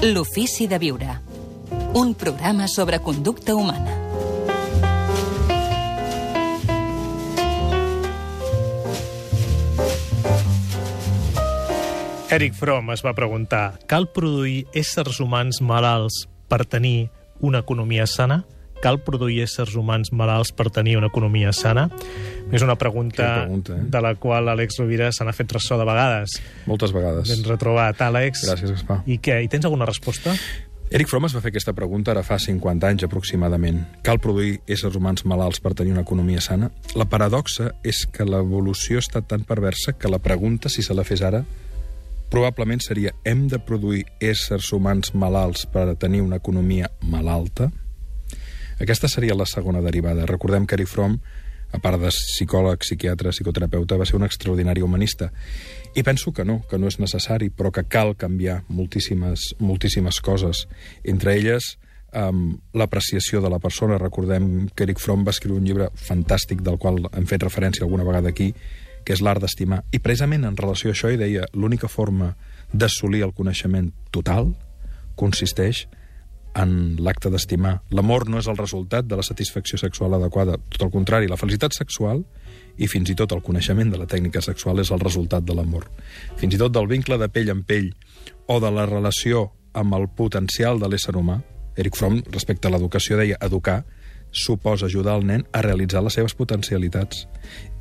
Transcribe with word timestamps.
L'ofici 0.00 0.68
de 0.68 0.78
viure. 0.78 1.10
Un 1.92 2.14
programa 2.14 2.68
sobre 2.68 3.00
conducta 3.00 3.56
humana. 3.56 3.96
Eric 12.30 12.54
Fromm 12.54 12.92
es 12.94 13.02
va 13.02 13.10
preguntar 13.18 13.80
cal 13.90 14.06
produir 14.14 14.68
éssers 14.70 15.18
humans 15.18 15.58
malalts 15.58 16.28
per 16.46 16.62
tenir 16.62 17.10
una 17.42 17.64
economia 17.66 18.06
sana? 18.06 18.44
Cal 18.82 19.00
produir 19.02 19.42
éssers 19.42 19.74
humans 19.76 20.12
malalts 20.14 20.52
per 20.54 20.68
tenir 20.74 20.96
una 20.98 21.10
economia 21.10 21.52
sana? 21.56 21.88
És 22.52 22.62
una 22.64 22.78
pregunta, 22.80 23.26
pregunta, 23.42 23.74
eh? 23.76 23.88
de 23.90 24.00
la 24.04 24.14
qual 24.16 24.48
Àlex 24.48 24.78
Rovira 24.80 25.10
se 25.12 25.26
n'ha 25.26 25.34
fet 25.36 25.52
ressò 25.52 25.76
de 25.80 25.84
vegades. 25.88 26.38
Moltes 26.70 26.94
vegades. 26.94 27.28
Ben 27.32 27.44
retrobat, 27.48 28.00
Àlex. 28.06 28.46
Gràcies, 28.46 28.72
Gaspar. 28.76 29.02
I 29.06 29.18
què? 29.20 29.42
I 29.44 29.50
tens 29.52 29.66
alguna 29.68 29.88
resposta? 29.88 30.36
Eric 30.88 31.10
Fromm 31.10 31.26
es 31.28 31.34
va 31.36 31.42
fer 31.44 31.50
aquesta 31.50 31.74
pregunta 31.76 32.14
ara 32.14 32.22
fa 32.24 32.38
50 32.40 32.88
anys 32.88 33.04
aproximadament. 33.04 33.82
Cal 34.06 34.22
produir 34.24 34.54
éssers 34.64 34.94
humans 34.96 35.26
malalts 35.28 35.60
per 35.60 35.74
tenir 35.76 35.92
una 35.92 36.06
economia 36.06 36.40
sana? 36.40 36.70
La 36.96 37.04
paradoxa 37.04 37.74
és 37.84 38.06
que 38.08 38.24
l'evolució 38.24 38.96
ha 38.96 39.04
estat 39.04 39.28
tan 39.28 39.44
perversa 39.44 39.92
que 39.98 40.08
la 40.08 40.22
pregunta, 40.24 40.72
si 40.72 40.80
se 40.86 40.96
la 40.96 41.04
fes 41.04 41.20
ara, 41.20 41.42
probablement 42.32 42.80
seria 42.80 43.12
hem 43.28 43.44
de 43.52 43.60
produir 43.60 44.06
éssers 44.24 44.72
humans 44.72 45.12
malalts 45.12 45.66
per 45.68 45.90
tenir 46.00 46.22
una 46.24 46.40
economia 46.40 46.88
malalta? 47.04 47.68
Aquesta 48.78 49.08
seria 49.08 49.34
la 49.34 49.46
segona 49.46 49.82
derivada. 49.82 50.26
Recordem 50.26 50.66
que 50.66 50.76
Eric 50.78 50.88
Fromm, 50.88 51.18
a 51.72 51.80
part 51.82 52.00
de 52.00 52.12
psicòleg, 52.14 52.78
psiquiatre, 52.84 53.32
psicoterapeuta, 53.34 53.98
va 53.98 54.06
ser 54.06 54.16
un 54.16 54.24
extraordinari 54.24 54.82
humanista. 54.82 55.32
I 55.94 56.04
penso 56.06 56.32
que 56.32 56.44
no, 56.44 56.62
que 56.70 56.78
no 56.78 56.88
és 56.88 57.00
necessari, 57.02 57.50
però 57.50 57.72
que 57.74 57.84
cal 57.90 58.14
canviar 58.16 58.62
moltíssimes, 58.68 59.52
moltíssimes 59.58 60.22
coses. 60.24 60.66
Entre 61.04 61.34
elles, 61.34 61.76
um, 62.12 62.58
l'apreciació 62.72 63.42
de 63.42 63.50
la 63.50 63.58
persona. 63.58 63.98
Recordem 63.98 64.68
que 64.74 64.86
Eric 64.86 65.02
Fromm 65.02 65.26
va 65.26 65.34
escriure 65.34 65.58
un 65.58 65.66
llibre 65.66 65.90
fantàstic 65.94 66.62
del 66.62 66.78
qual 66.78 67.02
hem 67.12 67.26
fet 67.26 67.42
referència 67.42 67.84
alguna 67.84 68.06
vegada 68.06 68.30
aquí, 68.30 68.52
que 69.04 69.14
és 69.16 69.22
l'art 69.24 69.42
d'estimar. 69.42 69.82
I 69.92 70.00
precisament 70.04 70.44
en 70.44 70.56
relació 70.56 70.90
a 70.90 70.96
això 70.96 71.10
hi 71.12 71.20
deia 71.20 71.46
l'única 71.54 71.88
forma 71.88 72.34
d'assolir 72.72 73.22
el 73.24 73.34
coneixement 73.34 73.92
total 74.12 74.52
consisteix 75.18 75.86
en 76.58 76.96
l'acte 77.02 77.30
d'estimar. 77.30 77.78
L'amor 77.94 78.26
no 78.28 78.40
és 78.42 78.48
el 78.50 78.58
resultat 78.58 79.06
de 79.06 79.18
la 79.18 79.26
satisfacció 79.26 79.78
sexual 79.78 80.16
adequada, 80.18 80.58
tot 80.72 80.88
el 80.88 80.94
contrari, 80.94 81.30
la 81.30 81.38
felicitat 81.40 81.76
sexual 81.76 82.24
i 82.78 82.88
fins 82.90 83.10
i 83.10 83.16
tot 83.18 83.32
el 83.34 83.42
coneixement 83.46 83.92
de 83.92 84.00
la 84.00 84.08
tècnica 84.10 84.42
sexual 84.44 84.82
és 84.82 84.90
el 84.94 85.02
resultat 85.02 85.46
de 85.46 85.54
l'amor. 85.54 85.86
Fins 86.38 86.54
i 86.54 86.60
tot 86.60 86.74
del 86.74 86.90
vincle 86.90 87.18
de 87.18 87.30
pell 87.30 87.52
en 87.54 87.62
pell 87.66 87.92
o 88.46 88.58
de 88.62 88.72
la 88.74 88.86
relació 88.90 89.48
amb 89.78 89.94
el 89.94 90.08
potencial 90.18 90.82
de 90.82 90.90
l'ésser 90.90 91.14
humà, 91.16 91.40
Eric 91.78 91.94
Fromm, 91.94 92.22
respecte 92.34 92.66
a 92.66 92.74
l'educació, 92.74 93.16
deia 93.20 93.38
educar 93.46 93.84
suposa 94.30 94.86
ajudar 94.86 95.16
el 95.16 95.26
nen 95.26 95.46
a 95.52 95.62
realitzar 95.62 96.02
les 96.02 96.16
seves 96.18 96.34
potencialitats. 96.34 97.26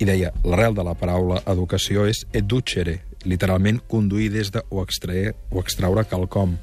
I 0.00 0.08
deia, 0.08 0.32
l'arrel 0.44 0.74
de 0.74 0.84
la 0.86 0.96
paraula 0.98 1.42
educació 1.46 2.06
és 2.10 2.24
educere, 2.32 3.02
literalment 3.24 3.80
conduir 3.88 4.30
des 4.34 4.50
de 4.50 4.62
o 4.70 4.82
extraer 4.82 5.36
o 5.50 5.60
extraure 5.62 6.04
quelcom. 6.10 6.56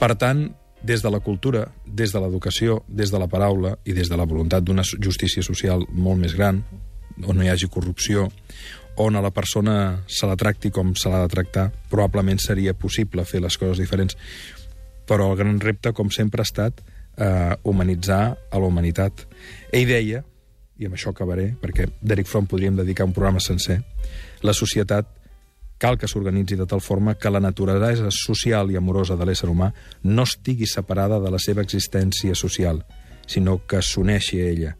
Per 0.00 0.14
tant, 0.16 0.46
des 0.84 1.02
de 1.02 1.10
la 1.10 1.20
cultura, 1.20 1.64
des 1.86 2.12
de 2.12 2.20
l'educació, 2.20 2.82
des 2.88 3.10
de 3.10 3.18
la 3.18 3.28
paraula 3.28 3.78
i 3.88 3.94
des 3.96 4.10
de 4.12 4.16
la 4.20 4.26
voluntat 4.28 4.62
d'una 4.62 4.84
justícia 4.84 5.42
social 5.42 5.86
molt 5.88 6.20
més 6.20 6.34
gran, 6.36 6.60
on 7.24 7.38
no 7.38 7.44
hi 7.44 7.48
hagi 7.48 7.70
corrupció, 7.72 8.28
on 9.00 9.16
a 9.16 9.22
la 9.24 9.32
persona 9.32 10.04
se 10.06 10.28
la 10.28 10.36
tracti 10.36 10.70
com 10.70 10.92
se 10.94 11.08
l'ha 11.08 11.22
de 11.24 11.32
tractar, 11.32 11.70
probablement 11.90 12.38
seria 12.38 12.74
possible 12.74 13.24
fer 13.24 13.40
les 13.40 13.56
coses 13.58 13.80
diferents. 13.80 14.16
Però 15.08 15.32
el 15.32 15.40
gran 15.40 15.58
repte, 15.60 15.92
com 15.92 16.12
sempre, 16.12 16.44
ha 16.44 16.48
estat 16.48 16.84
eh, 17.16 17.56
humanitzar 17.64 18.36
a 18.50 18.60
la 18.60 18.68
humanitat. 18.68 19.24
Ell 19.72 19.88
deia, 19.88 20.22
i 20.78 20.86
amb 20.86 20.96
això 20.98 21.14
acabaré, 21.14 21.54
perquè 21.60 21.88
d'Eric 22.02 22.28
Fromm 22.28 22.48
podríem 22.50 22.76
dedicar 22.76 23.08
un 23.08 23.16
programa 23.16 23.40
sencer, 23.40 23.80
la 24.42 24.52
societat 24.52 25.08
cal 25.84 25.98
que 26.00 26.08
s'organitzi 26.08 26.56
de 26.56 26.64
tal 26.64 26.80
forma 26.80 27.12
que 27.20 27.28
la 27.28 27.42
naturalesa 27.44 28.08
social 28.08 28.70
i 28.72 28.78
amorosa 28.80 29.18
de 29.20 29.26
l'ésser 29.28 29.50
humà 29.52 29.68
no 30.02 30.24
estigui 30.24 30.64
separada 30.64 31.18
de 31.20 31.32
la 31.34 31.40
seva 31.42 31.60
existència 31.60 32.32
social, 32.34 32.80
sinó 33.28 33.58
que 33.68 33.82
s'uneixi 33.84 34.40
a 34.40 34.46
ella. 34.48 34.70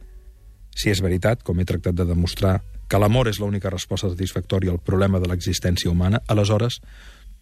Si 0.73 0.89
és 0.89 1.03
veritat, 1.05 1.43
com 1.45 1.61
he 1.61 1.69
tractat 1.69 1.99
de 1.99 2.09
demostrar, 2.09 2.63
que 2.89 3.01
l'amor 3.01 3.29
és 3.29 3.37
l'única 3.43 3.73
resposta 3.75 4.09
satisfactòria 4.09 4.73
al 4.73 4.81
problema 4.81 5.21
de 5.21 5.29
l'existència 5.29 5.93
humana, 5.93 6.23
aleshores, 6.27 6.81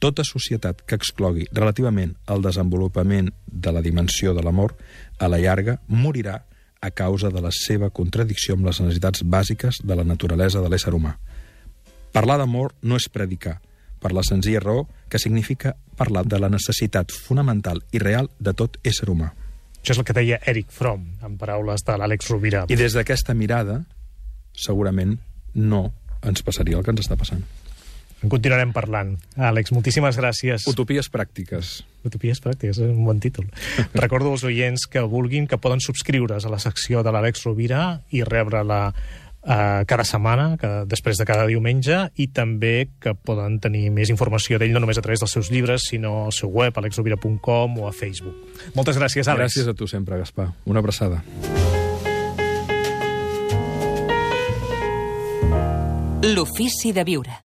tota 0.02 0.26
societat 0.26 0.82
que 0.82 0.98
exclogui 0.98 1.46
relativament 1.54 2.16
al 2.26 2.42
desenvolupament 2.42 3.30
de 3.46 3.70
la 3.70 3.82
dimensió 3.84 4.34
de 4.34 4.42
l'amor, 4.42 4.74
a 5.22 5.30
la 5.30 5.38
llarga, 5.38 5.78
morirà 5.86 6.40
a 6.82 6.90
causa 6.90 7.30
de 7.30 7.40
la 7.40 7.54
seva 7.54 7.94
contradicció 7.94 8.58
amb 8.58 8.66
les 8.66 8.82
necessitats 8.82 9.22
bàsiques 9.22 9.84
de 9.86 9.94
la 9.94 10.02
naturalesa 10.02 10.58
de 10.58 10.72
l'ésser 10.72 10.98
humà. 10.98 11.14
Parlar 12.12 12.38
d'amor 12.40 12.74
no 12.82 12.98
és 13.00 13.08
predicar, 13.08 13.58
per 14.02 14.12
la 14.12 14.24
senzilla 14.26 14.60
raó 14.60 14.84
que 15.08 15.20
significa 15.22 15.76
parlar 15.96 16.26
de 16.26 16.40
la 16.40 16.50
necessitat 16.52 17.12
fonamental 17.12 17.80
i 17.92 18.02
real 18.02 18.28
de 18.38 18.52
tot 18.56 18.78
ésser 18.84 19.08
humà. 19.08 19.32
Això 19.82 19.96
és 19.96 19.98
el 19.98 20.06
que 20.06 20.14
deia 20.14 20.38
Eric 20.46 20.70
Fromm, 20.70 21.08
en 21.24 21.38
paraules 21.40 21.82
de 21.86 21.96
l'Àlex 21.98 22.28
Rovira. 22.30 22.66
I 22.70 22.78
des 22.78 22.94
d'aquesta 22.94 23.34
mirada, 23.34 23.80
segurament 24.54 25.16
no 25.54 25.88
ens 26.22 26.44
passaria 26.46 26.78
el 26.78 26.84
que 26.86 26.94
ens 26.94 27.02
està 27.02 27.18
passant. 27.18 27.42
En 28.22 28.30
continuarem 28.30 28.70
parlant. 28.70 29.16
Àlex, 29.34 29.72
moltíssimes 29.74 30.14
gràcies. 30.20 30.68
Utopies 30.70 31.08
pràctiques. 31.10 31.80
Utopies 32.06 32.38
pràctiques, 32.42 32.78
és 32.78 32.92
un 32.94 33.02
bon 33.02 33.18
títol. 33.18 33.48
Recordo 33.98 34.30
als 34.30 34.44
oients 34.46 34.86
que 34.86 35.02
vulguin 35.02 35.48
que 35.50 35.58
poden 35.58 35.82
subscriure's 35.82 36.46
a 36.46 36.52
la 36.52 36.60
secció 36.62 37.02
de 37.02 37.10
l'Àlex 37.10 37.42
Rovira 37.48 38.04
i 38.14 38.22
rebre-la 38.22 38.84
eh, 39.42 39.84
cada 39.86 40.04
setmana, 40.04 40.56
que, 40.60 40.70
després 40.90 41.18
de 41.18 41.26
cada 41.28 41.46
diumenge, 41.50 41.98
i 42.16 42.28
també 42.34 42.88
que 43.02 43.14
poden 43.14 43.58
tenir 43.62 43.88
més 43.94 44.12
informació 44.12 44.60
d'ell 44.60 44.74
no 44.74 44.82
només 44.82 44.98
a 44.98 45.04
través 45.04 45.22
dels 45.22 45.34
seus 45.34 45.50
llibres, 45.52 45.88
sinó 45.90 46.26
al 46.26 46.36
seu 46.36 46.50
web, 46.50 46.76
alexrovira.com 46.78 47.78
o 47.78 47.88
a 47.88 47.92
Facebook. 47.92 48.36
Moltes 48.76 48.98
gràcies, 48.98 49.28
Àlex. 49.28 49.52
Gràcies 49.52 49.70
a 49.70 49.74
tu 49.74 49.88
sempre, 49.90 50.18
Gaspar. 50.20 50.52
Una 50.66 50.82
abraçada. 50.84 51.22
L'ofici 56.22 56.92
de 56.94 57.02
viure. 57.02 57.40